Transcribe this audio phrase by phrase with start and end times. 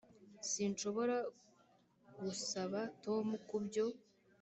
[0.49, 1.15] sinshobora
[2.21, 3.85] gusaba tom kubyo